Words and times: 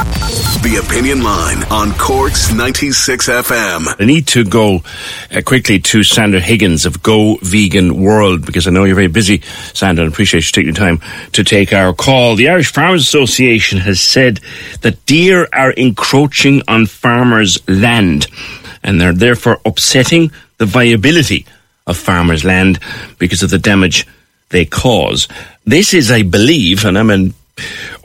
The 0.00 0.82
Opinion 0.82 1.22
Line 1.22 1.62
on 1.64 1.92
Cork's 1.92 2.52
96 2.54 3.28
FM. 3.28 4.00
I 4.00 4.04
need 4.06 4.26
to 4.28 4.44
go 4.44 4.82
uh, 5.30 5.42
quickly 5.44 5.78
to 5.78 6.02
Sandra 6.02 6.40
Higgins 6.40 6.86
of 6.86 7.02
Go 7.02 7.36
Vegan 7.42 8.00
World 8.00 8.46
because 8.46 8.66
I 8.66 8.70
know 8.70 8.84
you're 8.84 8.94
very 8.94 9.08
busy, 9.08 9.42
Sandra, 9.74 10.04
and 10.04 10.12
appreciate 10.12 10.44
you 10.44 10.52
taking 10.52 10.72
the 10.72 10.78
time 10.78 11.00
to 11.32 11.44
take 11.44 11.74
our 11.74 11.92
call. 11.92 12.34
The 12.34 12.48
Irish 12.48 12.72
Farmers 12.72 13.02
Association 13.02 13.78
has 13.80 14.00
said 14.00 14.40
that 14.80 15.04
deer 15.04 15.46
are 15.52 15.72
encroaching 15.72 16.62
on 16.66 16.86
farmers' 16.86 17.58
land 17.68 18.26
and 18.82 18.98
they're 18.98 19.12
therefore 19.12 19.60
upsetting 19.66 20.30
the 20.56 20.66
viability 20.66 21.44
of 21.86 21.98
farmers' 21.98 22.44
land 22.44 22.78
because 23.18 23.42
of 23.42 23.50
the 23.50 23.58
damage 23.58 24.06
they 24.48 24.64
cause. 24.64 25.28
This 25.66 25.92
is, 25.92 26.10
I 26.10 26.22
believe, 26.22 26.86
and 26.86 26.98
I'm 26.98 27.10
an 27.10 27.34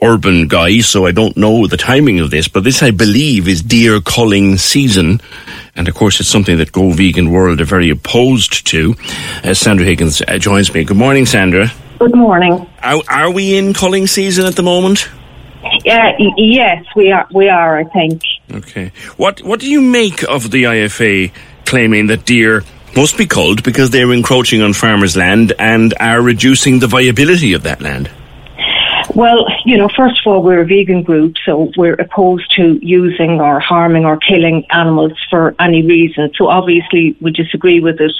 urban 0.02 0.48
guy, 0.48 0.80
so 0.80 1.06
I 1.06 1.12
don't 1.12 1.36
know 1.36 1.66
the 1.66 1.76
timing 1.76 2.20
of 2.20 2.30
this, 2.30 2.48
but 2.48 2.64
this, 2.64 2.82
I 2.82 2.90
believe, 2.90 3.48
is 3.48 3.62
deer 3.62 4.00
culling 4.00 4.56
season. 4.56 5.20
And 5.74 5.88
of 5.88 5.94
course, 5.94 6.20
it's 6.20 6.28
something 6.28 6.58
that 6.58 6.72
Go 6.72 6.90
Vegan 6.90 7.30
World 7.30 7.60
are 7.60 7.66
very 7.66 7.90
opposed 7.90 8.66
to. 8.68 8.94
Uh, 9.44 9.54
Sandra 9.54 9.84
Higgins 9.84 10.22
uh, 10.22 10.38
joins 10.38 10.72
me. 10.72 10.84
Good 10.84 10.96
morning, 10.96 11.26
Sandra. 11.26 11.70
Good 11.98 12.14
morning. 12.14 12.66
Are, 12.82 13.02
are 13.08 13.30
we 13.30 13.56
in 13.56 13.74
culling 13.74 14.06
season 14.06 14.46
at 14.46 14.56
the 14.56 14.62
moment? 14.62 15.08
Yeah, 15.84 16.12
yes, 16.36 16.84
we 16.94 17.10
are. 17.10 17.26
We 17.32 17.48
are. 17.48 17.78
I 17.78 17.84
think. 17.84 18.22
Okay. 18.52 18.92
What 19.16 19.42
What 19.42 19.60
do 19.60 19.70
you 19.70 19.80
make 19.80 20.22
of 20.22 20.50
the 20.50 20.64
IFA 20.64 21.32
claiming 21.64 22.06
that 22.06 22.24
deer 22.24 22.62
must 22.94 23.18
be 23.18 23.26
culled 23.26 23.62
because 23.62 23.90
they're 23.90 24.12
encroaching 24.12 24.62
on 24.62 24.72
farmers' 24.72 25.16
land 25.16 25.52
and 25.58 25.92
are 25.98 26.22
reducing 26.22 26.78
the 26.78 26.86
viability 26.86 27.52
of 27.52 27.64
that 27.64 27.80
land? 27.80 28.10
Well, 29.16 29.46
you 29.64 29.78
know, 29.78 29.88
first 29.96 30.20
of 30.20 30.30
all, 30.30 30.42
we're 30.42 30.60
a 30.60 30.66
vegan 30.66 31.02
group, 31.02 31.36
so 31.46 31.72
we're 31.78 31.94
opposed 31.94 32.54
to 32.56 32.78
using 32.82 33.40
or 33.40 33.58
harming 33.60 34.04
or 34.04 34.18
killing 34.18 34.66
animals 34.72 35.14
for 35.30 35.54
any 35.58 35.80
reason. 35.80 36.30
So 36.34 36.48
obviously, 36.48 37.16
we 37.22 37.30
disagree 37.30 37.80
with 37.80 37.98
it. 37.98 38.12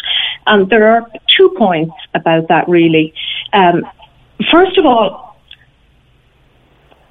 And 0.47 0.70
there 0.70 0.88
are 0.91 1.06
two 1.37 1.54
points 1.59 1.94
about 2.15 2.48
that, 2.48 2.66
really. 2.66 3.12
Um, 3.53 3.84
first 4.50 4.78
of 4.78 4.87
all, 4.87 5.38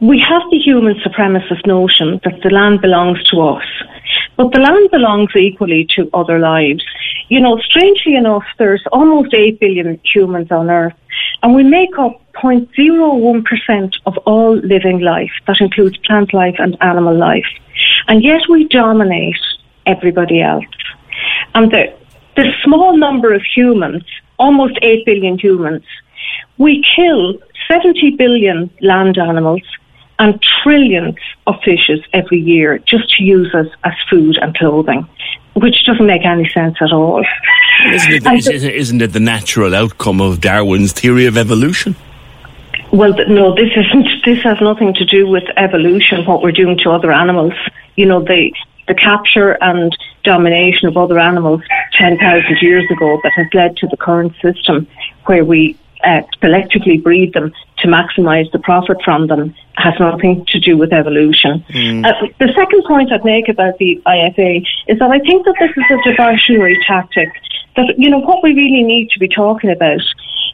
we 0.01 0.19
have 0.19 0.41
the 0.49 0.57
human 0.57 0.95
supremacist 0.95 1.67
notion 1.67 2.19
that 2.23 2.41
the 2.41 2.49
land 2.49 2.81
belongs 2.81 3.23
to 3.25 3.39
us. 3.39 3.65
But 4.35 4.51
the 4.51 4.61
land 4.61 4.89
belongs 4.89 5.29
equally 5.35 5.87
to 5.95 6.09
other 6.11 6.39
lives. 6.39 6.83
You 7.29 7.39
know, 7.39 7.59
strangely 7.59 8.15
enough, 8.15 8.45
there's 8.57 8.83
almost 8.91 9.31
8 9.31 9.59
billion 9.59 9.99
humans 10.03 10.51
on 10.51 10.71
Earth, 10.71 10.95
and 11.43 11.53
we 11.53 11.63
make 11.63 11.97
up 11.97 12.21
0.01% 12.33 13.95
of 14.05 14.17
all 14.25 14.55
living 14.57 14.99
life. 14.99 15.31
That 15.47 15.61
includes 15.61 15.97
plant 15.97 16.33
life 16.33 16.55
and 16.59 16.77
animal 16.81 17.15
life. 17.15 17.45
And 18.07 18.23
yet 18.23 18.41
we 18.49 18.67
dominate 18.67 19.37
everybody 19.85 20.41
else. 20.41 20.65
And 21.53 21.71
the, 21.71 21.93
the 22.35 22.51
small 22.63 22.97
number 22.97 23.33
of 23.33 23.41
humans, 23.43 24.03
almost 24.37 24.77
8 24.81 25.05
billion 25.05 25.37
humans, 25.37 25.83
we 26.57 26.83
kill 26.95 27.35
70 27.67 28.11
billion 28.17 28.69
land 28.81 29.17
animals 29.17 29.63
and 30.19 30.41
trillions 30.63 31.15
of 31.47 31.55
fishes 31.63 31.99
every 32.13 32.39
year 32.39 32.79
just 32.79 33.09
to 33.17 33.23
use 33.23 33.53
us 33.53 33.67
as 33.83 33.93
food 34.09 34.37
and 34.41 34.55
clothing, 34.55 35.07
which 35.55 35.83
doesn't 35.85 36.05
make 36.05 36.25
any 36.25 36.49
sense 36.49 36.75
at 36.81 36.91
all. 36.91 37.23
Isn't 37.93 38.11
it, 38.11 38.47
isn't, 38.47 38.69
isn't 38.69 39.01
it 39.01 39.13
the 39.13 39.19
natural 39.19 39.73
outcome 39.73 40.21
of 40.21 40.41
Darwin's 40.41 40.91
theory 40.91 41.25
of 41.25 41.37
evolution? 41.37 41.95
Well, 42.91 43.13
no, 43.27 43.55
this 43.55 43.71
isn't. 43.75 44.07
This 44.25 44.41
has 44.41 44.57
nothing 44.59 44.93
to 44.95 45.05
do 45.05 45.27
with 45.27 45.43
evolution. 45.55 46.25
What 46.25 46.41
we're 46.41 46.51
doing 46.51 46.79
to 46.79 46.89
other 46.89 47.11
animals, 47.11 47.53
you 47.95 48.05
know, 48.05 48.23
the 48.23 48.51
the 48.87 48.95
capture 48.95 49.51
and 49.61 49.95
domination 50.23 50.87
of 50.87 50.97
other 50.97 51.19
animals 51.19 51.61
ten 51.93 52.17
thousand 52.17 52.57
years 52.61 52.89
ago 52.89 53.19
that 53.23 53.33
has 53.35 53.45
led 53.53 53.77
to 53.77 53.87
the 53.87 53.97
current 53.97 54.33
system 54.41 54.87
where 55.25 55.45
we 55.45 55.77
uh, 56.05 56.21
selectively 56.41 57.01
breed 57.01 57.33
them 57.33 57.51
to 57.79 57.87
maximise 57.87 58.51
the 58.51 58.59
profit 58.59 58.97
from 59.03 59.27
them 59.27 59.53
has 59.75 59.93
nothing 59.99 60.45
to 60.47 60.59
do 60.59 60.77
with 60.77 60.93
evolution. 60.93 61.65
Uh, 62.05 62.13
the 62.39 62.51
second 62.55 62.83
point 62.87 63.11
I'd 63.11 63.25
make 63.25 63.49
about 63.49 63.77
the 63.77 64.01
IFA 64.05 64.65
is 64.87 64.99
that 64.99 65.11
I 65.11 65.19
think 65.19 65.45
that 65.45 65.55
this 65.59 65.71
is 65.71 65.83
a 65.89 66.09
diversionary 66.09 66.75
tactic. 66.87 67.29
That 67.75 67.93
you 67.97 68.09
know 68.09 68.19
what 68.19 68.41
we 68.43 68.53
really 68.53 68.83
need 68.83 69.09
to 69.11 69.19
be 69.19 69.27
talking 69.27 69.69
about 69.69 70.01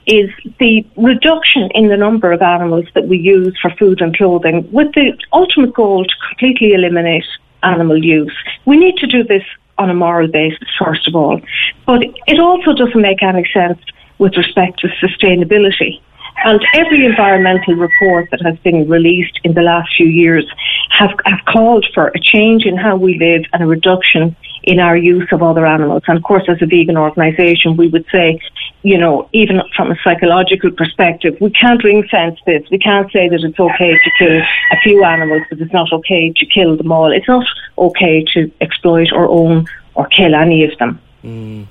is 0.08 0.32
the 0.60 0.86
reduction 0.98 1.70
in 1.76 1.90
the 1.90 1.98
number 1.98 2.32
of 2.32 2.42
animals 2.42 2.86
that 2.96 3.08
we 3.08 3.18
use 3.18 3.56
for 3.62 3.70
food 3.78 4.02
and 4.02 4.16
clothing 4.16 4.68
with 4.72 4.92
the 4.94 5.14
ultimate 5.32 5.74
goal 5.76 6.06
to 6.06 6.16
completely 6.30 6.74
eliminate 6.74 7.26
animal 7.62 8.04
use. 8.04 8.36
We 8.66 8.78
need 8.78 8.98
to 8.98 9.08
do 9.08 9.24
this 9.24 9.44
on 9.78 9.90
a 9.90 9.94
moral 9.94 10.28
basis, 10.28 10.68
first 10.84 11.08
of 11.08 11.16
all. 11.16 11.40
But 11.86 12.02
it 12.28 12.40
also 12.40 12.74
doesn't 12.74 13.02
make 13.02 13.22
any 13.22 13.48
sense 13.54 13.80
with 14.22 14.38
respect 14.38 14.80
to 14.80 14.88
sustainability. 15.04 16.00
And 16.46 16.62
every 16.74 17.06
environmental 17.06 17.76
report 17.76 18.30
that 18.32 18.42
has 18.42 18.58
been 18.60 18.88
released 18.88 19.40
in 19.44 19.54
the 19.54 19.64
last 19.64 19.90
few 19.98 20.06
years 20.06 20.46
have, 20.92 21.12
have 21.26 21.40
called 21.46 21.86
for 21.94 22.08
a 22.08 22.20
change 22.20 22.66
in 22.66 22.78
how 22.78 22.96
we 22.96 23.18
live 23.18 23.44
and 23.52 23.64
a 23.64 23.66
reduction 23.66 24.36
in 24.64 24.80
our 24.80 24.96
use 24.96 25.28
of 25.32 25.42
other 25.42 25.66
animals. 25.66 26.04
And 26.08 26.18
of 26.18 26.24
course, 26.24 26.44
as 26.48 26.62
a 26.62 26.68
vegan 26.68 26.98
organisation, 26.98 27.78
we 27.78 27.88
would 27.90 28.06
say, 28.12 28.40
you 28.84 28.98
know, 28.98 29.28
even 29.34 29.60
from 29.76 29.92
a 29.92 29.96
psychological 30.04 30.72
perspective, 30.72 31.36
we 31.42 31.50
can't 31.50 31.84
ring 31.84 32.08
fence 32.10 32.40
this. 32.46 32.64
We 32.70 32.78
can't 32.78 33.12
say 33.12 33.28
that 33.28 33.42
it's 33.44 33.60
okay 33.60 33.94
to 33.94 34.10
kill 34.20 34.38
a 34.38 34.78
few 34.84 35.04
animals, 35.04 35.42
but 35.50 35.60
it's 35.60 35.74
not 35.74 35.92
okay 35.92 36.32
to 36.32 36.46
kill 36.46 36.78
them 36.78 36.92
all. 36.92 37.12
It's 37.12 37.28
not 37.28 37.46
okay 37.78 38.24
to 38.34 38.52
exploit 38.62 39.12
or 39.12 39.28
own 39.28 39.66
or 39.96 40.06
kill 40.08 40.36
any 40.36 40.64
of 40.64 40.78
them. 40.78 41.00
Mm. 41.24 41.68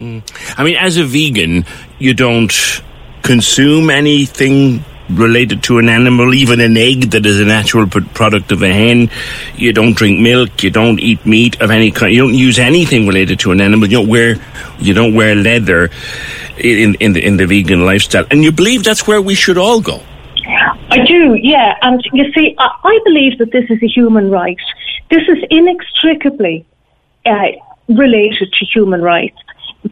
I 0.00 0.64
mean, 0.64 0.76
as 0.76 0.96
a 0.96 1.04
vegan, 1.04 1.64
you 1.98 2.14
don't 2.14 2.52
consume 3.22 3.90
anything 3.90 4.84
related 5.10 5.62
to 5.64 5.78
an 5.78 5.88
animal, 5.88 6.34
even 6.34 6.60
an 6.60 6.76
egg 6.76 7.10
that 7.10 7.24
is 7.24 7.40
a 7.40 7.44
natural 7.44 7.86
product 7.88 8.52
of 8.52 8.62
a 8.62 8.72
hen. 8.72 9.10
You 9.56 9.72
don't 9.72 9.96
drink 9.96 10.20
milk. 10.20 10.62
You 10.62 10.70
don't 10.70 11.00
eat 11.00 11.24
meat 11.24 11.60
of 11.60 11.70
any 11.70 11.90
kind. 11.90 12.12
You 12.12 12.22
don't 12.22 12.34
use 12.34 12.58
anything 12.58 13.06
related 13.06 13.40
to 13.40 13.52
an 13.52 13.60
animal. 13.60 13.88
You 13.88 13.98
don't 13.98 14.08
wear, 14.08 14.36
you 14.78 14.94
don't 14.94 15.14
wear 15.14 15.34
leather 15.34 15.90
in 16.58 16.94
in 16.96 17.12
the 17.12 17.24
in 17.24 17.36
the 17.36 17.46
vegan 17.46 17.84
lifestyle. 17.84 18.26
And 18.30 18.44
you 18.44 18.52
believe 18.52 18.84
that's 18.84 19.06
where 19.06 19.22
we 19.22 19.34
should 19.34 19.58
all 19.58 19.80
go. 19.80 20.02
I 20.90 21.04
do, 21.04 21.34
yeah. 21.34 21.76
And 21.82 22.02
you 22.12 22.32
see, 22.32 22.54
I, 22.58 22.70
I 22.84 23.00
believe 23.04 23.38
that 23.38 23.52
this 23.52 23.68
is 23.68 23.82
a 23.82 23.86
human 23.86 24.30
right. 24.30 24.56
This 25.10 25.22
is 25.28 25.38
inextricably 25.50 26.64
uh, 27.26 27.48
related 27.88 28.52
to 28.52 28.64
human 28.64 29.02
rights. 29.02 29.36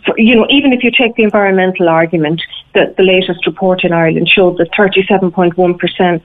For, 0.04 0.18
you 0.18 0.34
know, 0.34 0.46
even 0.50 0.72
if 0.72 0.82
you 0.82 0.90
take 0.90 1.14
the 1.14 1.22
environmental 1.22 1.88
argument, 1.88 2.42
that 2.74 2.96
the 2.96 3.02
latest 3.02 3.46
report 3.46 3.84
in 3.84 3.92
Ireland 3.92 4.28
showed 4.28 4.58
that 4.58 4.72
37.1% 4.72 6.22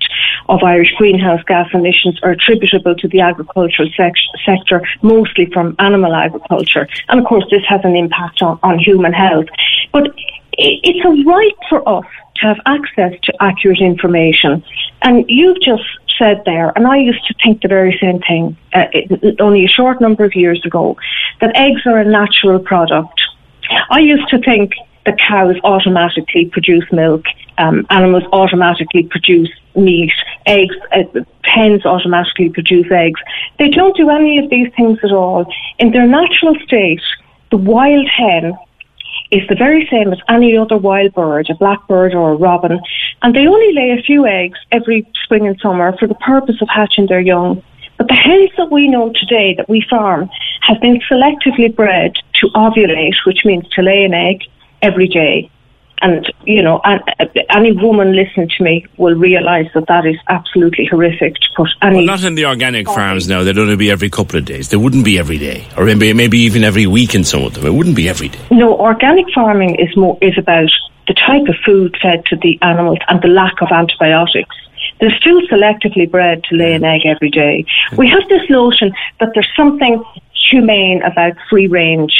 of 0.50 0.64
Irish 0.64 0.92
greenhouse 0.98 1.42
gas 1.44 1.68
emissions 1.74 2.20
are 2.24 2.32
attributable 2.32 2.96
to 2.96 3.08
the 3.08 3.22
agricultural 3.22 3.90
sec- 3.96 4.14
sector, 4.46 4.82
mostly 5.02 5.46
from 5.46 5.76
animal 5.80 6.14
agriculture. 6.14 6.88
And 7.08 7.20
of 7.20 7.26
course, 7.26 7.46
this 7.52 7.64
has 7.68 7.82
an 7.84 7.96
impact 7.96 8.42
on, 8.42 8.60
on 8.64 8.80
human 8.80 9.14
health. 9.14 9.46
But 9.94 10.14
it's 10.54 11.06
a 11.06 11.30
right 11.30 11.56
for 11.70 11.88
us 11.88 12.06
to 12.36 12.46
have 12.48 12.58
access 12.66 13.14
to 13.24 13.34
accurate 13.42 13.80
information. 13.80 14.64
And 15.02 15.26
you've 15.28 15.62
just 15.62 15.84
said 16.18 16.44
there, 16.46 16.72
and 16.76 16.86
I 16.88 16.98
used 16.98 17.26
to 17.28 17.36
think 17.44 17.62
the 17.62 17.68
very 17.68 17.98
same 18.02 18.20
thing 18.20 18.58
uh, 18.74 18.86
it, 18.92 19.40
only 19.40 19.66
a 19.66 19.68
short 19.68 20.02
number 20.02 20.24
of 20.24 20.36
years 20.36 20.62
ago, 20.66 20.98
that 21.40 21.56
eggs 21.56 21.82
are 21.86 21.98
a 21.98 22.06
natural 22.06 22.60
product. 22.60 23.22
I 23.90 24.00
used 24.00 24.28
to 24.30 24.40
think 24.40 24.74
that 25.06 25.18
cows 25.18 25.56
automatically 25.64 26.46
produce 26.46 26.86
milk, 26.92 27.26
um, 27.58 27.86
animals 27.90 28.24
automatically 28.32 29.04
produce 29.04 29.50
meat, 29.76 30.12
eggs, 30.46 30.76
uh, 30.94 31.04
hens 31.44 31.86
automatically 31.86 32.50
produce 32.50 32.88
eggs. 32.92 33.20
They 33.58 33.70
don't 33.70 33.96
do 33.96 34.10
any 34.10 34.38
of 34.38 34.50
these 34.50 34.72
things 34.76 35.00
at 35.04 35.12
all. 35.12 35.52
In 35.80 35.92
their 35.92 36.08
natural 36.08 36.56
state, 36.66 37.02
the 37.50 37.58
wild 37.58 38.08
hen 38.10 38.54
is 39.32 39.48
the 39.48 39.56
very 39.56 39.88
same 39.90 40.12
as 40.12 40.20
any 40.28 40.58
other 40.58 40.78
wild 40.78 41.14
bird, 41.14 41.50
a 41.50 41.56
blackbird 41.56 42.14
or 42.14 42.32
a 42.32 42.36
robin, 42.36 42.80
and 43.22 43.36
they 43.36 43.48
only 43.48 43.74
lay 43.74 43.92
a 43.98 44.04
few 44.04 44.26
eggs 44.26 44.60
every 44.72 45.08
spring 45.24 45.48
and 45.48 45.60
summer 45.62 45.96
for 45.98 46.08
the 46.08 46.16
purpose 46.16 46.62
of 46.62 46.68
hatching 46.70 47.08
their 47.08 47.22
young. 47.22 47.64
But 48.02 48.08
the 48.08 48.16
hens 48.16 48.50
that 48.58 48.72
we 48.72 48.88
know 48.88 49.14
today 49.14 49.54
that 49.58 49.70
we 49.70 49.86
farm 49.88 50.28
have 50.62 50.82
been 50.82 51.00
selectively 51.02 51.70
bred 51.76 52.16
to 52.40 52.48
ovulate, 52.56 53.14
which 53.28 53.46
means 53.46 53.70
to 53.76 53.84
lay 53.84 54.04
an 54.04 54.16
egg 54.16 54.42
every 54.82 55.08
day. 55.08 55.52
And, 56.02 56.26
you 56.44 56.64
know, 56.64 56.82
any 57.52 57.74
woman 57.74 58.16
listening 58.16 58.50
to 58.58 58.64
me 58.64 58.88
will 58.98 59.14
realise 59.14 59.68
that 59.76 59.86
that 59.86 60.08
is 60.08 60.16
absolutely 60.30 60.88
horrific 60.88 61.36
to 61.36 61.48
put 61.56 61.70
any. 61.84 61.98
Well, 61.98 62.06
not 62.06 62.24
in 62.24 62.34
the 62.34 62.46
organic 62.46 62.88
farms 62.88 63.28
now. 63.28 63.44
They'd 63.44 63.60
only 63.60 63.76
be 63.76 63.92
every 63.92 64.10
couple 64.10 64.40
of 64.40 64.46
days. 64.46 64.70
They 64.70 64.78
wouldn't 64.78 65.06
be 65.06 65.20
every 65.20 65.38
day. 65.38 65.68
Or 65.78 65.86
maybe, 65.86 66.12
maybe 66.14 66.40
even 66.40 66.64
every 66.64 66.88
week 66.88 67.14
in 67.14 67.24
some 67.24 67.44
of 67.44 67.54
them. 67.54 67.68
It 67.68 67.74
wouldn't 67.76 67.96
be 67.96 68.10
every 68.10 68.30
day. 68.30 68.40
No, 68.50 68.80
organic 68.80 69.32
farming 69.32 69.76
is 69.76 69.96
more, 69.96 70.18
is 70.24 70.40
about 70.40 70.72
the 71.08 71.14
type 71.14 71.48
of 71.48 71.56
food 71.64 71.96
fed 72.02 72.26
to 72.32 72.36
the 72.38 72.58
animals 72.64 72.98
and 73.08 73.22
the 73.22 73.28
lack 73.28 73.62
of 73.62 73.68
antibiotics. 73.72 74.56
They're 75.02 75.18
still 75.20 75.42
selectively 75.48 76.10
bred 76.10 76.44
to 76.46 76.56
lay 76.56 76.74
an 76.74 76.84
egg 76.84 77.02
every 77.06 77.32
day. 77.32 77.66
We 77.98 78.08
have 78.08 78.30
this 78.30 78.48
notion 78.50 78.94
that 79.20 79.32
there's 79.34 79.50
something 79.58 80.04
humane 80.50 81.02
about 81.02 81.34
free 81.50 81.68
range 81.68 82.14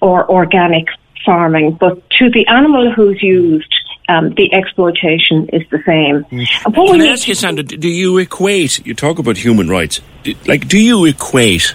or 0.00 0.30
organic 0.30 0.86
farming, 1.26 1.72
but 1.72 2.08
to 2.18 2.30
the 2.30 2.46
animal 2.46 2.92
who's 2.92 3.20
used, 3.22 3.74
um, 4.08 4.30
the 4.34 4.52
exploitation 4.54 5.48
is 5.52 5.62
the 5.70 5.82
same. 5.84 6.24
Mm. 6.24 6.74
Can 6.74 7.00
I 7.02 7.06
ask 7.06 7.28
you, 7.28 7.34
Sandra, 7.34 7.64
do 7.64 7.88
you 7.88 8.18
equate, 8.18 8.86
you 8.86 8.94
talk 8.94 9.18
about 9.18 9.36
human 9.36 9.68
rights, 9.68 10.00
like, 10.46 10.68
do 10.68 10.78
you 10.78 11.04
equate 11.06 11.74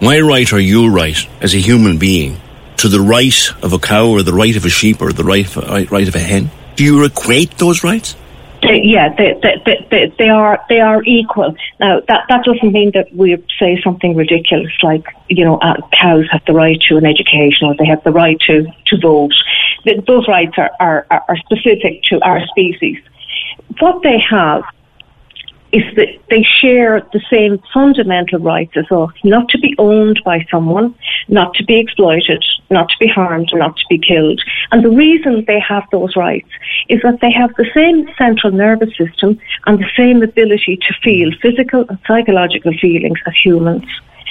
my 0.00 0.20
right 0.20 0.52
or 0.52 0.60
your 0.60 0.90
right 0.90 1.18
as 1.40 1.54
a 1.54 1.58
human 1.58 1.98
being 1.98 2.40
to 2.78 2.88
the 2.88 3.00
right 3.00 3.52
of 3.62 3.72
a 3.72 3.78
cow 3.78 4.08
or 4.08 4.22
the 4.22 4.32
right 4.32 4.56
of 4.56 4.64
a 4.64 4.68
sheep 4.68 5.00
or 5.00 5.12
the 5.12 5.24
right 5.24 5.46
of 5.46 5.64
a, 5.64 5.84
right 5.86 6.08
of 6.08 6.14
a 6.14 6.20
hen? 6.20 6.50
Do 6.76 6.84
you 6.84 7.04
equate 7.04 7.58
those 7.58 7.82
rights? 7.82 8.14
They, 8.68 8.82
yeah, 8.82 9.14
they, 9.16 9.38
they, 9.42 9.86
they, 9.90 10.12
they, 10.18 10.28
are 10.28 10.64
they 10.68 10.80
are 10.80 11.02
equal. 11.04 11.54
Now 11.80 12.00
that 12.06 12.24
that 12.28 12.44
doesn't 12.44 12.72
mean 12.72 12.90
that 12.92 13.14
we 13.14 13.42
say 13.58 13.80
something 13.82 14.14
ridiculous 14.14 14.72
like 14.82 15.04
you 15.28 15.44
know 15.44 15.56
uh, 15.58 15.76
cows 15.92 16.26
have 16.30 16.42
the 16.46 16.52
right 16.52 16.78
to 16.88 16.96
an 16.96 17.06
education 17.06 17.66
or 17.66 17.74
they 17.76 17.86
have 17.86 18.04
the 18.04 18.12
right 18.12 18.38
to 18.40 18.66
to 18.86 18.98
vote. 18.98 19.32
Those 20.06 20.28
rights 20.28 20.54
are, 20.58 20.70
are, 20.80 21.06
are 21.10 21.36
specific 21.38 22.02
to 22.04 22.20
our 22.20 22.46
species. 22.48 22.98
What 23.78 24.02
they 24.02 24.18
have 24.18 24.64
is 25.72 25.82
that 25.96 26.08
they 26.30 26.42
share 26.60 27.00
the 27.12 27.20
same 27.30 27.62
fundamental 27.72 28.38
rights 28.38 28.72
as 28.76 28.90
us, 28.90 29.10
not 29.24 29.48
to 29.50 29.58
be 29.58 29.74
owned 29.78 30.20
by 30.24 30.46
someone, 30.50 30.94
not 31.28 31.54
to 31.54 31.64
be 31.64 31.78
exploited, 31.78 32.44
not 32.70 32.88
to 32.88 32.96
be 32.98 33.06
harmed, 33.06 33.50
not 33.52 33.76
to 33.76 33.84
be 33.88 33.98
killed. 33.98 34.40
And 34.72 34.84
the 34.84 34.90
reason 34.90 35.44
they 35.46 35.60
have 35.60 35.84
those 35.92 36.16
rights 36.16 36.48
is 36.88 37.00
that 37.02 37.20
they 37.20 37.30
have 37.30 37.54
the 37.56 37.70
same 37.74 38.08
central 38.16 38.52
nervous 38.52 38.96
system 38.96 39.38
and 39.66 39.78
the 39.78 39.90
same 39.96 40.22
ability 40.22 40.76
to 40.76 40.94
feel 41.02 41.30
physical 41.40 41.84
and 41.88 41.98
psychological 42.06 42.72
feelings 42.78 43.18
as 43.26 43.34
humans. 43.42 43.84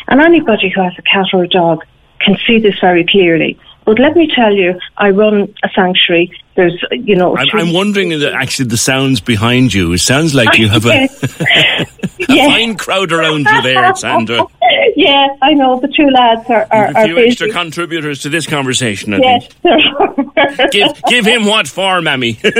And 0.08 0.22
anybody 0.22 0.70
who 0.70 0.82
has 0.82 0.94
a 0.98 1.02
cat 1.02 1.28
or 1.34 1.44
a 1.44 1.48
dog 1.48 1.84
can 2.20 2.38
see 2.48 2.60
this 2.60 2.80
very 2.80 3.06
clearly. 3.06 3.60
But 3.88 4.00
let 4.00 4.18
me 4.18 4.30
tell 4.36 4.54
you, 4.54 4.78
I 4.98 5.12
run 5.12 5.56
a 5.64 5.70
sanctuary. 5.74 6.30
There's, 6.58 6.78
you 6.92 7.16
know, 7.16 7.38
I'm, 7.38 7.48
I'm 7.54 7.72
wondering 7.72 8.10
the, 8.10 8.34
actually 8.34 8.68
the 8.68 8.76
sounds 8.76 9.22
behind 9.22 9.74
you. 9.74 9.94
It 9.94 10.00
sounds 10.00 10.36
like 10.36 10.58
you 10.58 10.68
have 10.68 10.86
a, 10.86 10.90
a 11.10 11.88
yeah. 12.28 12.48
fine 12.48 12.76
crowd 12.76 13.14
around 13.14 13.46
you 13.46 13.62
there, 13.62 13.96
Sandra. 13.96 14.46
yeah, 14.98 15.28
I 15.42 15.54
know 15.54 15.80
the 15.80 15.88
two 15.88 16.10
lads 16.10 16.50
are. 16.50 16.68
are, 16.70 16.88
a 16.88 17.06
few 17.06 17.18
are 17.18 17.22
extra 17.22 17.50
contributors 17.50 18.24
to 18.24 18.30
this 18.30 18.46
conversation. 18.46 19.14
I 19.14 19.20
yes, 19.20 19.48
think. 19.48 20.72
give 20.74 21.02
give 21.08 21.26
him 21.26 21.46
what 21.46 21.70
for, 21.70 22.02
Mammy. 22.02 22.38
but 22.44 22.58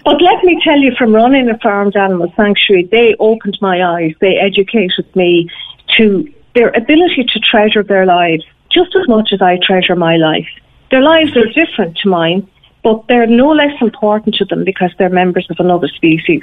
let 0.00 0.42
me 0.44 0.58
tell 0.64 0.78
you, 0.78 0.94
from 0.96 1.14
running 1.14 1.50
a 1.50 1.58
farmed 1.58 1.94
animal 1.94 2.32
sanctuary, 2.36 2.88
they 2.90 3.14
opened 3.20 3.58
my 3.60 3.84
eyes. 3.84 4.14
They 4.18 4.38
educated 4.38 5.14
me 5.14 5.50
to 5.98 6.32
their 6.54 6.70
ability 6.70 7.24
to 7.32 7.40
treasure 7.40 7.82
their 7.82 8.06
lives 8.06 8.44
just 8.70 8.94
as 8.96 9.06
much 9.08 9.32
as 9.32 9.42
I 9.42 9.58
treasure 9.62 9.96
my 9.96 10.16
life. 10.16 10.48
Their 10.90 11.02
lives 11.02 11.36
are 11.36 11.46
different 11.46 11.96
to 11.98 12.08
mine, 12.08 12.48
but 12.82 13.06
they're 13.08 13.26
no 13.26 13.50
less 13.50 13.80
important 13.80 14.34
to 14.36 14.44
them 14.44 14.64
because 14.64 14.90
they're 14.98 15.08
members 15.08 15.46
of 15.50 15.56
another 15.58 15.88
species. 15.88 16.42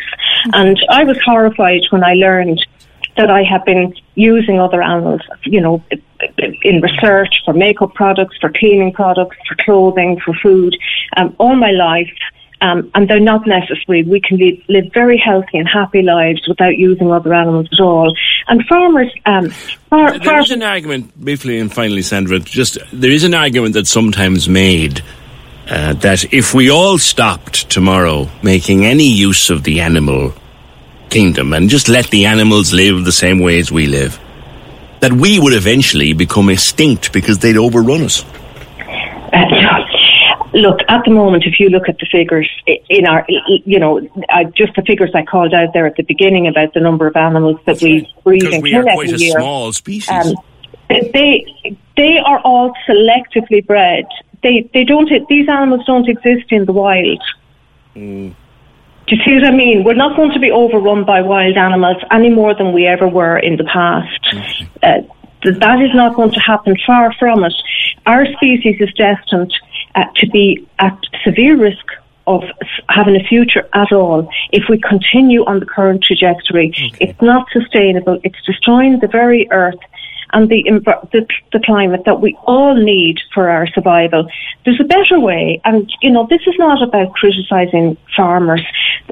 And 0.53 0.79
I 0.89 1.03
was 1.03 1.17
horrified 1.23 1.81
when 1.89 2.03
I 2.03 2.13
learned 2.13 2.65
that 3.17 3.29
I 3.29 3.43
have 3.43 3.65
been 3.65 3.93
using 4.15 4.59
other 4.59 4.81
animals, 4.81 5.21
you 5.43 5.59
know, 5.59 5.83
in 6.63 6.81
research 6.81 7.41
for 7.43 7.53
makeup 7.53 7.93
products, 7.93 8.37
for 8.39 8.49
cleaning 8.49 8.93
products, 8.93 9.37
for 9.47 9.55
clothing, 9.55 10.19
for 10.23 10.33
food, 10.35 10.75
um, 11.17 11.35
all 11.37 11.55
my 11.55 11.71
life. 11.71 12.11
Um, 12.61 12.91
and 12.93 13.09
they're 13.09 13.21
not 13.21 13.47
necessary. 13.47 14.03
We 14.03 14.19
can 14.19 14.37
live, 14.37 14.61
live, 14.67 14.91
very 14.93 15.17
healthy 15.17 15.57
and 15.57 15.67
happy 15.67 16.01
lives 16.01 16.45
without 16.45 16.75
using 16.77 17.09
other 17.09 17.33
animals 17.33 17.69
at 17.71 17.79
all. 17.79 18.13
And 18.49 18.65
farmers, 18.67 19.09
um, 19.25 19.49
far, 19.89 20.11
there 20.11 20.19
far 20.19 20.39
is 20.39 20.51
an 20.51 20.61
argument, 20.61 21.15
briefly 21.15 21.57
and 21.57 21.73
finally, 21.73 22.01
Sandra. 22.01 22.39
Just 22.39 22.77
there 22.91 23.11
is 23.11 23.23
an 23.23 23.33
argument 23.33 23.75
that's 23.75 23.91
sometimes 23.91 24.49
made 24.49 25.01
uh, 25.69 25.93
that 25.93 26.33
if 26.33 26.53
we 26.53 26.69
all 26.69 26.97
stopped 26.97 27.69
tomorrow 27.69 28.27
making 28.43 28.85
any 28.85 29.07
use 29.07 29.49
of 29.49 29.63
the 29.63 29.81
animal 29.81 30.33
kingdom 31.09 31.53
and 31.53 31.69
just 31.69 31.89
let 31.89 32.09
the 32.09 32.25
animals 32.25 32.73
live 32.73 33.05
the 33.05 33.11
same 33.11 33.39
way 33.39 33.59
as 33.59 33.71
we 33.71 33.87
live, 33.87 34.19
that 34.99 35.13
we 35.13 35.39
would 35.39 35.53
eventually 35.53 36.13
become 36.13 36.49
extinct 36.49 37.13
because 37.13 37.39
they'd 37.39 37.57
overrun 37.57 38.01
us. 38.01 38.23
Uh, 39.31 39.45
Look, 40.53 40.79
at 40.87 41.03
the 41.05 41.11
moment, 41.11 41.43
if 41.45 41.59
you 41.59 41.69
look 41.69 41.87
at 41.87 41.99
the 41.99 42.07
figures 42.11 42.49
in 42.65 43.05
our, 43.05 43.25
you 43.27 43.79
know, 43.79 44.01
just 44.55 44.75
the 44.75 44.81
figures 44.81 45.11
I 45.13 45.23
called 45.23 45.53
out 45.53 45.73
there 45.73 45.85
at 45.85 45.95
the 45.95 46.03
beginning 46.03 46.47
about 46.47 46.73
the 46.73 46.79
number 46.79 47.05
of 47.05 47.15
animals 47.15 47.59
that 47.65 47.81
we 47.81 48.11
breed 48.23 48.43
and 48.43 48.65
kill 48.65 48.89
every 48.89 49.09
year. 49.09 49.39
small 49.39 49.71
species. 49.73 50.09
Um, 50.09 50.35
they 50.89 51.45
they 51.95 52.17
are 52.17 52.39
all 52.39 52.73
selectively 52.87 53.65
bred. 53.65 54.05
They 54.41 54.67
they 54.73 54.85
don't 54.85 55.09
these 55.29 55.47
animals 55.47 55.85
don't 55.85 56.09
exist 56.09 56.51
in 56.51 56.65
the 56.65 56.73
wild. 56.73 57.21
Mm. 57.95 58.35
Do 59.05 59.15
you 59.15 59.23
see 59.23 59.33
what 59.35 59.45
I 59.45 59.51
mean? 59.51 59.83
We're 59.83 59.93
not 59.93 60.15
going 60.15 60.31
to 60.31 60.39
be 60.39 60.51
overrun 60.51 61.03
by 61.03 61.21
wild 61.21 61.57
animals 61.57 61.97
any 62.11 62.29
more 62.29 62.55
than 62.55 62.73
we 62.73 62.85
ever 62.87 63.07
were 63.07 63.37
in 63.37 63.57
the 63.57 63.63
past. 63.65 64.27
Okay. 64.33 64.69
Uh, 64.81 65.01
that 65.43 65.81
is 65.81 65.93
not 65.93 66.15
going 66.15 66.31
to 66.31 66.39
happen. 66.39 66.75
Far 66.85 67.13
from 67.17 67.43
it. 67.43 67.53
Our 68.05 68.25
species 68.33 68.75
is 68.79 68.93
destined 68.93 69.53
uh, 69.95 70.05
to 70.15 70.27
be 70.29 70.67
at 70.79 70.97
severe 71.23 71.57
risk 71.57 71.85
of 72.27 72.43
having 72.89 73.15
a 73.15 73.23
future 73.23 73.67
at 73.73 73.91
all 73.91 74.29
if 74.51 74.63
we 74.69 74.79
continue 74.79 75.43
on 75.45 75.59
the 75.59 75.65
current 75.65 76.03
trajectory. 76.03 76.69
Okay. 76.69 77.09
It's 77.09 77.21
not 77.21 77.47
sustainable. 77.51 78.19
It's 78.23 78.39
destroying 78.45 78.99
the 78.99 79.07
very 79.07 79.47
earth 79.51 79.79
and 80.31 80.47
the, 80.49 80.63
the, 81.11 81.27
the 81.51 81.59
climate 81.59 82.03
that 82.05 82.21
we 82.21 82.37
all 82.43 82.75
need 82.75 83.19
for 83.33 83.49
our 83.49 83.67
survival. 83.67 84.27
There's 84.63 84.79
a 84.79 84.83
better 84.83 85.19
way, 85.19 85.59
and 85.65 85.91
you 86.01 86.11
know 86.11 86.27
this 86.29 86.41
is 86.45 86.55
not 86.57 86.83
about 86.83 87.13
criticising 87.13 87.97
farmers. 88.15 88.63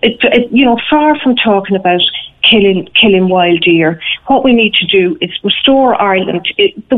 It, 0.04 0.20
it, 0.22 0.52
you 0.52 0.66
know, 0.66 0.80
far 0.90 1.20
from 1.20 1.36
talking 1.36 1.76
about 1.76 2.02
killing 2.44 2.88
killing 2.94 3.30
wild 3.30 3.62
deer, 3.62 4.00
what 4.28 4.44
we 4.44 4.54
need 4.54 4.74
to 4.76 4.86
do 4.86 5.18
is 5.22 5.32
restore 5.44 6.00
Ireland. 6.00 6.54
It, 6.58 6.88
the, 6.90 6.98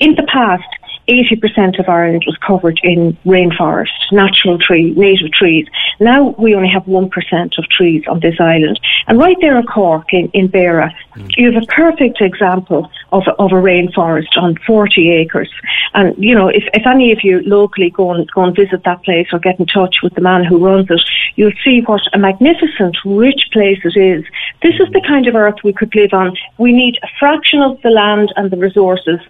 in 0.00 0.14
the 0.14 0.26
past, 0.32 0.64
80% 1.08 1.78
of 1.78 1.88
Ireland 1.88 2.24
was 2.26 2.36
covered 2.38 2.80
in 2.82 3.16
rainforest, 3.26 4.12
natural 4.12 4.58
tree, 4.58 4.92
native 4.92 5.32
trees. 5.32 5.66
Now 6.00 6.34
we 6.38 6.54
only 6.54 6.68
have 6.68 6.84
1% 6.84 7.58
of 7.58 7.68
trees 7.68 8.04
on 8.08 8.20
this 8.20 8.40
island. 8.40 8.80
And 9.06 9.18
right 9.18 9.36
there 9.40 9.58
in 9.58 9.66
Cork, 9.66 10.12
in, 10.12 10.28
in 10.30 10.48
Beara, 10.48 10.94
mm. 11.14 11.30
you 11.36 11.52
have 11.52 11.62
a 11.62 11.66
perfect 11.66 12.20
example 12.20 12.90
of, 13.12 13.24
of 13.38 13.52
a 13.52 13.56
rainforest 13.56 14.36
on 14.36 14.56
40 14.66 15.10
acres. 15.10 15.50
And, 15.92 16.16
you 16.22 16.34
know, 16.34 16.48
if, 16.48 16.64
if 16.72 16.86
any 16.86 17.12
of 17.12 17.22
you 17.22 17.40
locally 17.42 17.90
go 17.90 18.12
and, 18.12 18.30
go 18.30 18.44
and 18.44 18.56
visit 18.56 18.84
that 18.84 19.02
place 19.02 19.28
or 19.32 19.38
get 19.38 19.60
in 19.60 19.66
touch 19.66 19.96
with 20.02 20.14
the 20.14 20.20
man 20.20 20.44
who 20.44 20.64
runs 20.64 20.90
it, 20.90 21.02
you'll 21.36 21.52
see 21.62 21.82
what 21.82 22.02
a 22.12 22.18
magnificent, 22.18 22.96
rich 23.04 23.48
place 23.52 23.80
it 23.84 23.96
is. 23.96 24.24
This 24.62 24.74
is 24.80 24.90
the 24.92 25.02
kind 25.06 25.26
of 25.26 25.34
earth 25.34 25.56
we 25.62 25.72
could 25.72 25.94
live 25.94 26.12
on. 26.12 26.36
We 26.58 26.72
need 26.72 26.98
a 27.02 27.08
fraction 27.18 27.60
of 27.60 27.80
the 27.82 27.90
land 27.90 28.32
and 28.36 28.50
the 28.50 28.56
resources 28.56 29.20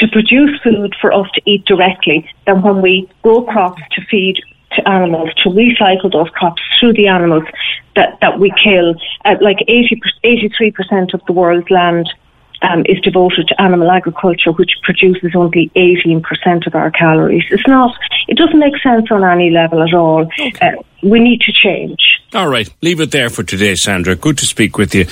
to 0.00 0.08
produce 0.08 0.60
food 0.62 0.94
for 1.00 1.12
us 1.12 1.26
to 1.34 1.42
eat 1.46 1.64
directly 1.64 2.28
than 2.46 2.62
when 2.62 2.82
we 2.82 3.08
grow 3.22 3.42
crops 3.42 3.82
to 3.92 4.04
feed 4.06 4.40
to 4.72 4.88
animals, 4.88 5.30
to 5.42 5.50
recycle 5.50 6.12
those 6.12 6.30
crops 6.30 6.62
through 6.78 6.92
the 6.94 7.06
animals 7.08 7.44
that, 7.96 8.18
that 8.20 8.38
we 8.38 8.52
kill. 8.62 8.94
Uh, 9.24 9.36
like 9.40 9.58
80, 9.68 10.00
83% 10.24 11.14
of 11.14 11.20
the 11.26 11.32
world's 11.32 11.70
land 11.70 12.08
um, 12.62 12.84
is 12.86 13.00
devoted 13.00 13.48
to 13.48 13.60
animal 13.60 13.90
agriculture, 13.90 14.52
which 14.52 14.72
produces 14.82 15.32
only 15.34 15.70
18% 15.76 16.66
of 16.66 16.74
our 16.74 16.90
calories. 16.90 17.44
It's 17.50 17.66
not, 17.66 17.96
it 18.28 18.36
doesn't 18.36 18.58
make 18.58 18.76
sense 18.82 19.10
on 19.10 19.24
any 19.24 19.50
level 19.50 19.82
at 19.82 19.94
all. 19.94 20.22
Okay. 20.38 20.52
Uh, 20.60 20.82
we 21.02 21.18
need 21.18 21.40
to 21.42 21.52
change. 21.52 21.98
All 22.32 22.48
right, 22.48 22.72
leave 22.82 23.00
it 23.00 23.10
there 23.10 23.30
for 23.30 23.42
today, 23.42 23.74
Sandra. 23.74 24.14
Good 24.14 24.38
to 24.38 24.46
speak 24.46 24.78
with 24.78 24.94
you. 24.94 25.06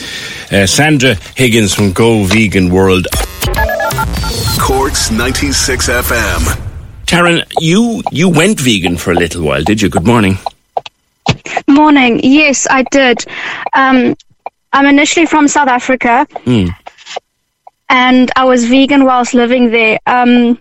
Uh, 0.53 0.67
Sandra 0.67 1.17
Higgins 1.35 1.75
from 1.75 1.93
Go 1.93 2.25
Vegan 2.25 2.71
World. 2.71 3.07
Cork's 4.69 5.11
96 5.11 5.89
FM. 5.89 6.41
Taryn, 7.07 7.43
you, 7.59 8.03
you 8.13 8.29
went 8.29 8.61
vegan 8.61 8.99
for 8.99 9.13
a 9.13 9.15
little 9.15 9.43
while, 9.43 9.63
did 9.63 9.81
you? 9.81 9.89
Good 9.89 10.07
morning. 10.07 10.37
Morning. 11.67 12.21
Yes, 12.23 12.67
I 12.71 12.83
did. 12.85 13.25
Um, 13.73 14.15
I'm 14.73 14.87
initially 14.87 15.27
from 15.27 15.49
South 15.49 15.69
Africa. 15.69 16.27
Mm 16.45 16.75
and 17.89 18.31
I 18.37 18.45
was 18.45 18.67
vegan 18.67 19.05
whilst 19.05 19.35
living 19.35 19.71
there. 19.71 19.99
Um, 20.07 20.61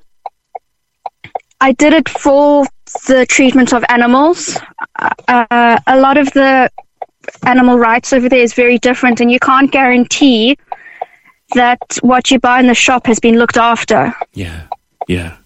I 1.60 1.74
did 1.74 1.94
it 1.94 2.08
for 2.08 2.66
the 3.08 3.26
treatment 3.26 3.74
of 3.74 3.84
animals. 3.90 4.58
Uh, 5.28 5.80
a 5.88 6.00
lot 6.00 6.18
of 6.18 6.32
the 6.34 6.72
animal 7.46 7.78
rights 7.78 8.14
over 8.14 8.30
there 8.30 8.40
is 8.40 8.54
very 8.54 8.78
different, 8.78 9.20
and 9.20 9.32
you 9.32 9.40
can't 9.40 9.72
guarantee 9.72 10.58
that 11.54 11.80
what 12.02 12.32
you 12.32 12.40
buy 12.40 12.60
in 12.60 12.68
the 12.68 12.76
shop 12.76 13.08
has 13.08 13.20
been 13.20 13.38
looked 13.38 13.58
after. 13.58 14.14
Yeah, 14.34 14.64
yeah 15.08 15.38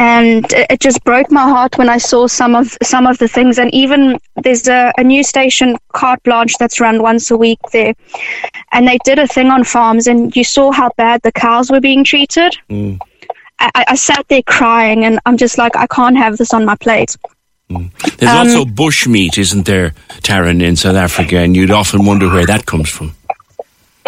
and 0.00 0.46
it 0.50 0.80
just 0.80 1.04
broke 1.04 1.30
my 1.30 1.42
heart 1.42 1.76
when 1.76 1.90
I 1.90 1.98
saw 1.98 2.26
some 2.26 2.54
of 2.54 2.74
some 2.82 3.06
of 3.06 3.18
the 3.18 3.28
things. 3.28 3.58
And 3.58 3.72
even 3.74 4.18
there's 4.36 4.66
a, 4.66 4.92
a 4.96 5.04
new 5.04 5.22
station, 5.22 5.76
Carte 5.92 6.22
Blanche, 6.22 6.54
that's 6.58 6.80
run 6.80 7.02
once 7.02 7.30
a 7.30 7.36
week 7.36 7.58
there, 7.70 7.92
and 8.72 8.88
they 8.88 8.98
did 9.04 9.18
a 9.18 9.26
thing 9.26 9.48
on 9.48 9.62
farms, 9.62 10.06
and 10.06 10.34
you 10.34 10.42
saw 10.42 10.72
how 10.72 10.90
bad 10.96 11.20
the 11.20 11.30
cows 11.30 11.70
were 11.70 11.82
being 11.82 12.02
treated. 12.02 12.56
Mm. 12.70 12.98
I, 13.58 13.84
I, 13.88 13.94
sat 13.94 14.26
there 14.28 14.42
crying, 14.42 15.04
and 15.04 15.20
I'm 15.26 15.36
just 15.36 15.58
like, 15.58 15.76
I 15.76 15.86
can't 15.86 16.16
have 16.16 16.38
this 16.38 16.54
on 16.54 16.64
my 16.64 16.76
plate. 16.76 17.14
Mm. 17.68 17.92
There's 18.16 18.32
um, 18.32 18.46
also 18.46 18.64
bush 18.64 19.06
meat, 19.06 19.36
isn't 19.36 19.66
there, 19.66 19.90
Taryn, 20.22 20.62
in 20.62 20.76
South 20.76 20.96
Africa, 20.96 21.36
and 21.36 21.54
you'd 21.54 21.70
often 21.70 22.06
wonder 22.06 22.30
where 22.30 22.46
that 22.46 22.64
comes 22.64 22.88
from. 22.88 23.14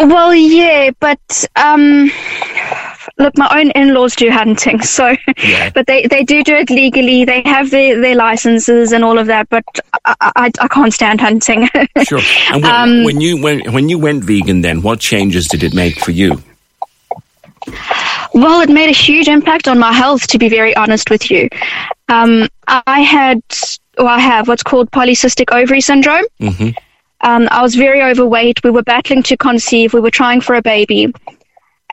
Well, 0.03 0.35
yeah, 0.35 0.91
but 0.99 1.45
um, 1.55 2.11
look, 3.17 3.37
my 3.37 3.59
own 3.59 3.71
in-laws 3.71 4.15
do 4.15 4.29
hunting, 4.29 4.81
so 4.83 5.15
yeah. 5.43 5.69
but 5.69 5.87
they, 5.87 6.07
they 6.07 6.23
do 6.23 6.43
do 6.43 6.55
it 6.55 6.69
legally. 6.69 7.23
They 7.25 7.41
have 7.45 7.69
their, 7.71 7.99
their 7.99 8.15
licenses 8.15 8.91
and 8.91 9.03
all 9.03 9.17
of 9.17 9.27
that, 9.27 9.47
but 9.49 9.63
I, 10.05 10.15
I, 10.35 10.51
I 10.59 10.67
can't 10.67 10.93
stand 10.93 11.21
hunting. 11.21 11.69
sure. 12.03 12.19
And 12.51 12.63
when, 12.63 12.71
um, 12.71 13.03
when 13.03 13.21
you 13.21 13.41
when 13.41 13.71
when 13.73 13.89
you 13.89 13.97
went 13.97 14.23
vegan, 14.23 14.61
then 14.61 14.81
what 14.81 14.99
changes 14.99 15.47
did 15.47 15.63
it 15.63 15.73
make 15.73 15.99
for 15.99 16.11
you? 16.11 16.41
Well, 18.33 18.61
it 18.61 18.69
made 18.69 18.89
a 18.89 18.93
huge 18.93 19.27
impact 19.27 19.67
on 19.67 19.79
my 19.79 19.93
health. 19.93 20.27
To 20.27 20.37
be 20.37 20.49
very 20.49 20.75
honest 20.75 21.09
with 21.09 21.31
you, 21.31 21.47
um, 22.09 22.47
I 22.67 23.01
had 23.01 23.41
or 23.97 24.07
I 24.07 24.19
have 24.19 24.47
what's 24.47 24.63
called 24.63 24.91
polycystic 24.91 25.55
ovary 25.55 25.81
syndrome. 25.81 26.25
Mm-hmm. 26.41 26.69
Um, 27.23 27.47
I 27.51 27.61
was 27.61 27.75
very 27.75 28.01
overweight. 28.01 28.63
We 28.63 28.69
were 28.69 28.83
battling 28.83 29.23
to 29.23 29.37
conceive. 29.37 29.93
We 29.93 30.01
were 30.01 30.11
trying 30.11 30.41
for 30.41 30.55
a 30.55 30.61
baby. 30.61 31.13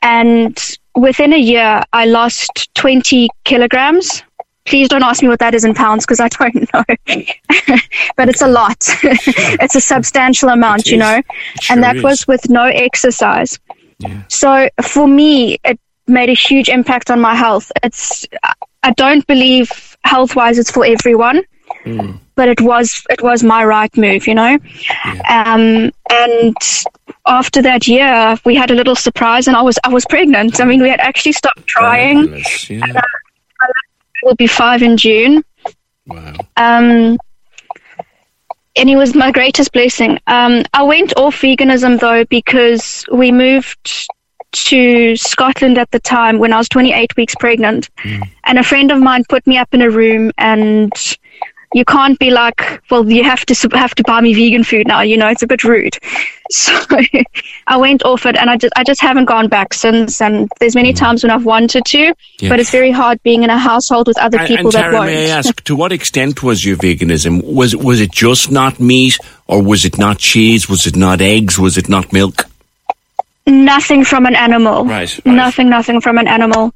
And 0.01 0.57
within 0.95 1.33
a 1.33 1.37
year, 1.37 1.83
I 1.93 2.05
lost 2.05 2.69
20 2.75 3.29
kilograms. 3.43 4.23
Please 4.65 4.89
don't 4.89 5.03
ask 5.03 5.23
me 5.23 5.29
what 5.29 5.39
that 5.39 5.55
is 5.55 5.63
in 5.63 5.73
pounds 5.73 6.05
because 6.05 6.19
I 6.19 6.27
don't 6.27 6.55
know. 6.73 6.83
but 8.15 8.29
it's 8.29 8.41
a 8.41 8.47
lot. 8.47 8.77
it's 9.03 9.75
a 9.75 9.81
substantial 9.81 10.49
amount, 10.49 10.87
you 10.87 10.97
know. 10.97 11.21
Sure 11.61 11.73
and 11.73 11.83
that 11.83 11.97
is. 11.97 12.03
was 12.03 12.27
with 12.27 12.49
no 12.49 12.65
exercise. 12.65 13.59
Yeah. 13.99 14.23
So 14.27 14.69
for 14.83 15.07
me, 15.07 15.59
it 15.63 15.79
made 16.07 16.29
a 16.29 16.33
huge 16.33 16.69
impact 16.69 17.09
on 17.09 17.19
my 17.19 17.35
health. 17.35 17.71
It's 17.83 18.27
I 18.83 18.91
don't 18.93 19.25
believe 19.27 19.97
health 20.03 20.35
wise 20.35 20.57
it's 20.57 20.71
for 20.71 20.85
everyone. 20.85 21.41
Mm. 21.85 22.19
But 22.41 22.49
it 22.49 22.61
was 22.61 23.05
it 23.07 23.21
was 23.21 23.43
my 23.43 23.63
right 23.63 23.95
move, 23.95 24.25
you 24.25 24.33
know. 24.33 24.57
Yeah. 25.05 25.43
Um, 25.45 25.91
and 26.09 26.57
after 27.27 27.61
that 27.61 27.87
year, 27.87 28.35
we 28.45 28.55
had 28.55 28.71
a 28.71 28.73
little 28.73 28.95
surprise, 28.95 29.47
and 29.47 29.55
I 29.55 29.61
was 29.61 29.77
I 29.83 29.89
was 29.89 30.05
pregnant. 30.05 30.59
I 30.59 30.65
mean, 30.65 30.81
we 30.81 30.89
had 30.89 30.99
actually 31.01 31.33
stopped 31.33 31.67
trying. 31.67 32.41
Yeah. 32.67 32.83
And, 32.83 32.97
uh, 32.97 33.01
will 34.23 34.33
be 34.33 34.47
five 34.47 34.81
in 34.81 34.97
June. 34.97 35.43
Wow. 36.07 36.33
Um, 36.57 37.19
and 38.75 38.89
it 38.89 38.95
was 38.95 39.13
my 39.13 39.31
greatest 39.31 39.71
blessing. 39.71 40.17
Um, 40.25 40.63
I 40.73 40.81
went 40.81 41.13
off 41.15 41.39
veganism 41.39 41.99
though 41.99 42.25
because 42.25 43.05
we 43.11 43.31
moved 43.31 44.09
to 44.51 45.15
Scotland 45.15 45.77
at 45.77 45.91
the 45.91 45.99
time 45.99 46.39
when 46.39 46.53
I 46.53 46.57
was 46.57 46.69
28 46.69 47.15
weeks 47.17 47.35
pregnant, 47.35 47.93
mm. 47.97 48.27
and 48.45 48.57
a 48.57 48.63
friend 48.63 48.89
of 48.89 48.99
mine 48.99 49.25
put 49.29 49.45
me 49.45 49.59
up 49.59 49.75
in 49.75 49.83
a 49.83 49.91
room 49.91 50.31
and 50.39 50.91
you 51.73 51.85
can't 51.85 52.19
be 52.19 52.31
like, 52.31 52.81
well, 52.89 53.09
you 53.09 53.23
have 53.23 53.45
to 53.45 53.69
have 53.77 53.95
to 53.95 54.03
buy 54.03 54.19
me 54.19 54.33
vegan 54.33 54.63
food 54.63 54.87
now. 54.87 55.01
You 55.01 55.17
know, 55.17 55.27
it's 55.27 55.43
a 55.43 55.47
bit 55.47 55.63
rude. 55.63 55.97
So 56.53 56.73
I 57.67 57.77
went 57.77 58.03
off 58.03 58.25
it, 58.25 58.35
and 58.35 58.49
I 58.49 58.57
just 58.57 58.73
I 58.75 58.83
just 58.83 58.99
haven't 58.99 59.23
gone 59.23 59.47
back 59.47 59.73
since. 59.73 60.19
And 60.19 60.51
there's 60.59 60.75
many 60.75 60.91
mm. 60.91 60.97
times 60.97 61.23
when 61.23 61.31
I've 61.31 61.45
wanted 61.45 61.85
to, 61.85 62.13
yeah. 62.39 62.49
but 62.49 62.59
it's 62.59 62.71
very 62.71 62.91
hard 62.91 63.23
being 63.23 63.43
in 63.43 63.49
a 63.49 63.57
household 63.57 64.07
with 64.07 64.17
other 64.17 64.37
people 64.39 64.57
and, 64.57 64.65
and 64.65 64.71
Tara, 64.73 64.91
that 64.91 64.97
won't. 64.97 65.11
May 65.11 65.31
I 65.31 65.37
ask, 65.37 65.63
to 65.63 65.75
what 65.77 65.93
extent 65.93 66.43
was 66.43 66.65
your 66.65 66.75
veganism? 66.75 67.41
Was 67.41 67.73
was 67.73 68.01
it 68.01 68.11
just 68.11 68.51
not 68.51 68.81
meat, 68.81 69.17
or 69.47 69.63
was 69.63 69.85
it 69.85 69.97
not 69.97 70.17
cheese? 70.17 70.67
Was 70.67 70.85
it 70.85 70.97
not 70.97 71.21
eggs? 71.21 71.57
Was 71.57 71.77
it 71.77 71.87
not 71.87 72.11
milk? 72.11 72.43
Nothing 73.47 74.03
from 74.03 74.25
an 74.25 74.35
animal. 74.35 74.83
Right. 74.83 75.17
right. 75.25 75.25
Nothing. 75.25 75.69
Nothing 75.69 76.01
from 76.01 76.17
an 76.17 76.27
animal. 76.27 76.73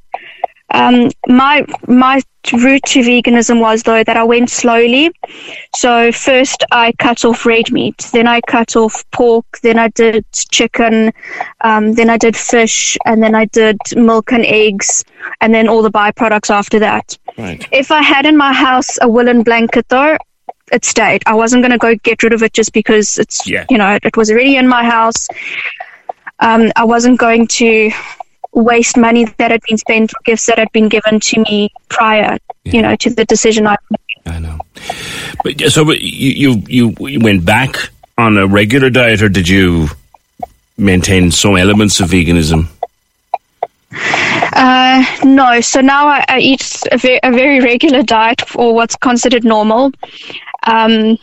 Um, 0.69 1.11
my 1.27 1.65
my 1.85 2.21
route 2.53 2.83
to 2.83 2.99
veganism 2.99 3.59
was 3.59 3.83
though 3.83 4.03
that 4.03 4.17
I 4.17 4.23
went 4.23 4.49
slowly. 4.49 5.11
So 5.75 6.11
first 6.11 6.63
I 6.71 6.93
cut 6.99 7.25
off 7.25 7.45
red 7.45 7.71
meat, 7.71 8.09
then 8.13 8.27
I 8.27 8.41
cut 8.41 8.75
off 8.75 9.03
pork, 9.11 9.45
then 9.61 9.79
I 9.79 9.89
did 9.89 10.25
chicken, 10.51 11.11
um, 11.61 11.93
then 11.93 12.09
I 12.09 12.17
did 12.17 12.35
fish, 12.35 12.97
and 13.05 13.21
then 13.21 13.35
I 13.35 13.45
did 13.45 13.77
milk 13.95 14.31
and 14.31 14.45
eggs, 14.45 15.03
and 15.41 15.53
then 15.53 15.67
all 15.67 15.81
the 15.81 15.91
byproducts 15.91 16.49
after 16.49 16.79
that. 16.79 17.17
Right. 17.37 17.67
If 17.71 17.91
I 17.91 18.01
had 18.01 18.25
in 18.25 18.37
my 18.37 18.53
house 18.53 18.97
a 19.01 19.09
woolen 19.09 19.43
blanket 19.43 19.87
though, 19.89 20.17
it 20.71 20.85
stayed. 20.85 21.21
I 21.25 21.35
wasn't 21.35 21.61
going 21.61 21.71
to 21.71 21.77
go 21.77 21.95
get 21.95 22.23
rid 22.23 22.33
of 22.33 22.41
it 22.41 22.53
just 22.53 22.73
because 22.73 23.17
it's 23.17 23.47
yeah. 23.47 23.65
you 23.69 23.77
know 23.77 23.93
it, 23.93 24.05
it 24.05 24.17
was 24.17 24.31
already 24.31 24.57
in 24.57 24.67
my 24.67 24.83
house. 24.83 25.27
Um, 26.39 26.71
I 26.75 26.83
wasn't 26.83 27.19
going 27.19 27.47
to 27.47 27.91
waste 28.55 28.97
money 28.97 29.25
that 29.37 29.51
had 29.51 29.61
been 29.67 29.77
spent, 29.77 30.11
gifts 30.23 30.47
that 30.47 30.57
had 30.57 30.71
been 30.71 30.89
given 30.89 31.19
to 31.19 31.39
me 31.41 31.71
prior, 31.89 32.37
yeah. 32.63 32.73
you 32.73 32.81
know, 32.81 32.95
to 32.95 33.09
the 33.11 33.25
decision 33.25 33.67
I 33.67 33.77
made. 33.91 34.33
I 34.33 34.39
know. 34.39 34.57
But 35.43 35.59
so 35.71 35.91
you, 35.91 36.63
you 36.67 36.93
you 36.97 37.19
went 37.19 37.45
back 37.45 37.75
on 38.17 38.37
a 38.37 38.47
regular 38.47 38.89
diet, 38.89 39.21
or 39.21 39.29
did 39.29 39.47
you 39.47 39.89
maintain 40.77 41.31
some 41.31 41.57
elements 41.57 41.99
of 41.99 42.09
veganism? 42.09 42.67
Uh, 43.91 45.05
no. 45.23 45.61
So 45.61 45.81
now 45.81 46.07
I, 46.07 46.25
I 46.27 46.39
eat 46.39 46.81
a, 46.91 46.97
ve- 46.97 47.19
a, 47.21 47.31
very 47.31 47.59
regular 47.59 48.03
diet, 48.03 48.41
or 48.55 48.73
what's 48.73 48.95
considered 48.95 49.43
normal. 49.43 49.91
Um, 50.63 51.19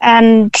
and 0.00 0.54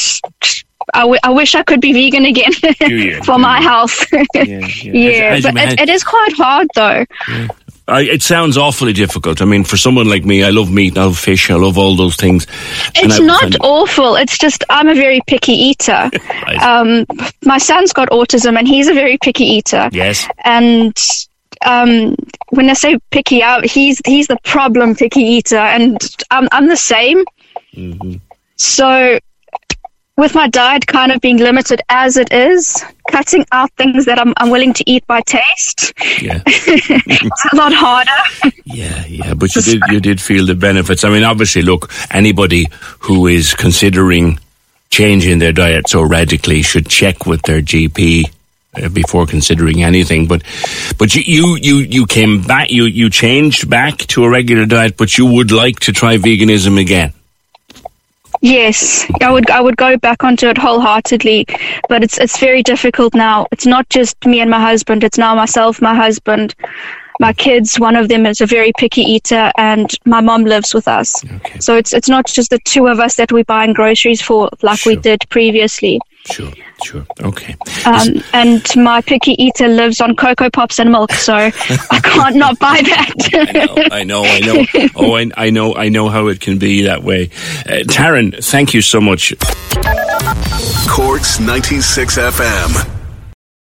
I, 0.94 1.00
w- 1.00 1.20
I 1.22 1.30
wish 1.30 1.54
I 1.54 1.62
could 1.62 1.80
be 1.80 1.92
vegan 1.92 2.24
again 2.24 2.52
for 3.24 3.38
my 3.38 3.60
health. 3.60 4.06
yeah, 4.12 4.24
yeah. 4.34 4.60
yeah. 4.82 5.34
As, 5.34 5.46
as 5.46 5.54
but 5.54 5.72
it, 5.72 5.80
it 5.80 5.88
is 5.88 6.04
quite 6.04 6.32
hard 6.34 6.68
though. 6.74 7.04
Yeah. 7.28 7.48
I, 7.88 8.02
it 8.02 8.22
sounds 8.22 8.56
awfully 8.56 8.92
difficult. 8.92 9.40
I 9.40 9.44
mean, 9.44 9.62
for 9.62 9.76
someone 9.76 10.08
like 10.08 10.24
me, 10.24 10.42
I 10.42 10.50
love 10.50 10.72
meat, 10.72 10.98
I 10.98 11.04
love 11.04 11.18
fish, 11.18 11.50
I 11.50 11.54
love 11.54 11.78
all 11.78 11.94
those 11.94 12.16
things. 12.16 12.46
It's 12.96 13.20
not 13.20 13.54
awful. 13.60 14.16
It's 14.16 14.38
just 14.38 14.64
I'm 14.68 14.88
a 14.88 14.94
very 14.94 15.20
picky 15.28 15.52
eater. 15.52 16.10
right. 16.46 16.60
um, 16.60 17.06
my 17.44 17.58
son's 17.58 17.92
got 17.92 18.10
autism, 18.10 18.58
and 18.58 18.66
he's 18.66 18.88
a 18.88 18.94
very 18.94 19.18
picky 19.18 19.44
eater. 19.44 19.88
Yes. 19.92 20.26
And 20.44 20.96
um, 21.64 22.16
when 22.50 22.68
I 22.68 22.72
say 22.72 22.98
picky 23.12 23.40
out, 23.40 23.64
he's 23.64 24.02
he's 24.04 24.26
the 24.26 24.38
problem 24.42 24.96
picky 24.96 25.22
eater, 25.22 25.56
and 25.56 25.96
I'm 26.32 26.48
I'm 26.50 26.66
the 26.66 26.76
same. 26.76 27.24
Mm-hmm. 27.72 28.14
So 28.56 29.20
with 30.16 30.34
my 30.34 30.48
diet 30.48 30.86
kind 30.86 31.12
of 31.12 31.20
being 31.20 31.36
limited 31.36 31.82
as 31.88 32.16
it 32.16 32.32
is, 32.32 32.82
cutting 33.10 33.44
out 33.52 33.70
things 33.72 34.06
that 34.06 34.18
I'm, 34.18 34.32
I'm 34.38 34.50
willing 34.50 34.72
to 34.74 34.90
eat 34.90 35.06
by 35.06 35.20
taste. 35.20 35.92
Yeah. 36.22 36.42
it's 36.46 37.44
a 37.52 37.56
lot 37.56 37.72
harder. 37.74 38.52
Yeah, 38.64 39.04
yeah, 39.06 39.34
but 39.34 39.54
you 39.54 39.62
did 39.70 39.82
you 39.90 40.00
did 40.00 40.20
feel 40.20 40.46
the 40.46 40.54
benefits. 40.54 41.04
I 41.04 41.10
mean, 41.10 41.24
obviously, 41.24 41.62
look, 41.62 41.92
anybody 42.10 42.66
who 43.00 43.26
is 43.26 43.54
considering 43.54 44.38
changing 44.90 45.38
their 45.38 45.52
diet 45.52 45.88
so 45.88 46.02
radically 46.02 46.62
should 46.62 46.88
check 46.88 47.26
with 47.26 47.42
their 47.42 47.60
GP 47.60 48.24
uh, 48.82 48.88
before 48.88 49.26
considering 49.26 49.82
anything. 49.82 50.26
But 50.26 50.42
but 50.98 51.14
you, 51.14 51.22
you 51.26 51.56
you 51.56 51.76
you 51.76 52.06
came 52.06 52.42
back. 52.42 52.70
You 52.70 52.84
you 52.84 53.10
changed 53.10 53.68
back 53.68 53.98
to 53.98 54.24
a 54.24 54.30
regular 54.30 54.64
diet, 54.64 54.96
but 54.96 55.18
you 55.18 55.26
would 55.26 55.52
like 55.52 55.80
to 55.80 55.92
try 55.92 56.16
veganism 56.16 56.80
again. 56.80 57.12
Yes, 58.40 59.06
I 59.22 59.30
would 59.32 59.50
I 59.50 59.60
would 59.60 59.76
go 59.76 59.96
back 59.96 60.24
onto 60.24 60.48
it 60.48 60.58
wholeheartedly, 60.58 61.46
but 61.88 62.02
it's 62.02 62.18
it's 62.18 62.38
very 62.38 62.62
difficult 62.62 63.14
now. 63.14 63.46
It's 63.52 63.66
not 63.66 63.88
just 63.88 64.16
me 64.26 64.40
and 64.40 64.50
my 64.50 64.60
husband. 64.60 65.04
It's 65.04 65.18
now 65.18 65.34
myself, 65.34 65.80
my 65.80 65.94
husband, 65.94 66.54
my 67.20 67.32
kids. 67.32 67.78
One 67.80 67.96
of 67.96 68.08
them 68.08 68.26
is 68.26 68.40
a 68.40 68.46
very 68.46 68.72
picky 68.76 69.02
eater, 69.02 69.50
and 69.56 69.90
my 70.04 70.20
mom 70.20 70.44
lives 70.44 70.74
with 70.74 70.88
us. 70.88 71.24
Okay. 71.24 71.58
So 71.60 71.76
it's 71.76 71.92
it's 71.92 72.08
not 72.08 72.26
just 72.26 72.50
the 72.50 72.58
two 72.60 72.86
of 72.86 73.00
us 73.00 73.14
that 73.16 73.32
we're 73.32 73.44
buying 73.44 73.72
groceries 73.72 74.20
for 74.20 74.50
like 74.62 74.84
we 74.84 74.96
did 74.96 75.24
previously. 75.30 76.00
Sure, 76.30 76.52
sure, 76.82 77.06
okay. 77.22 77.56
Um, 77.84 78.22
and 78.32 78.64
my 78.76 79.00
picky 79.00 79.32
eater 79.42 79.68
lives 79.68 80.00
on 80.00 80.14
Coco 80.16 80.50
Pops 80.50 80.78
and 80.78 80.90
milk, 80.92 81.12
so 81.12 81.34
I 81.34 82.00
can't 82.02 82.36
not 82.36 82.58
buy 82.58 82.80
that. 82.82 83.88
I 83.92 84.04
know, 84.04 84.24
I 84.24 84.40
know. 84.40 84.54
I 84.54 84.80
know. 84.80 84.88
Oh, 84.98 85.14
I, 85.16 85.30
I 85.36 85.50
know, 85.50 85.74
I 85.74 85.88
know 85.88 86.08
how 86.08 86.28
it 86.28 86.40
can 86.40 86.58
be 86.58 86.82
that 86.82 87.02
way. 87.02 87.24
Uh, 87.66 87.82
Taryn, 87.84 88.42
thank 88.42 88.72
you 88.72 88.80
so 88.80 89.00
much. 89.00 89.34
Cork's 90.88 91.38
96 91.38 92.16
FM. 92.16 92.95